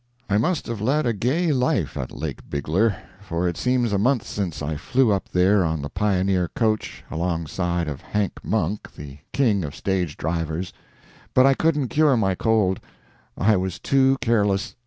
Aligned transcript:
I 0.27 0.39
must 0.39 0.65
have 0.65 0.81
led 0.81 1.05
a 1.05 1.13
gay 1.13 1.51
life 1.53 1.95
at 1.95 2.11
Lake 2.11 2.49
Bigler, 2.49 2.95
for 3.21 3.47
it 3.47 3.55
seems 3.55 3.93
a 3.93 3.99
month 3.99 4.25
since 4.25 4.63
I 4.63 4.75
flew 4.75 5.11
up 5.11 5.29
there 5.29 5.63
on 5.63 5.83
the 5.83 5.91
Pioneer 5.91 6.47
coach, 6.55 7.03
alongside 7.11 7.87
of 7.87 8.01
Hank 8.01 8.43
Monk, 8.43 8.95
the 8.95 9.19
king 9.31 9.63
of 9.63 9.75
stage 9.75 10.17
drivers. 10.17 10.73
But 11.35 11.45
I 11.45 11.53
couldn't 11.53 11.89
cure 11.89 12.17
my 12.17 12.33
cold. 12.33 12.79
I 13.37 13.55
was 13.57 13.77
too 13.77 14.17
careless. 14.21 14.73